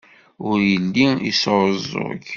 Ur 0.47 0.57
yelli 0.69 1.07
yesɛuẓẓug. 1.25 2.21